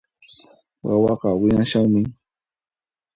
Wawaqa 0.85 1.27
wiñashanmi 1.41 2.01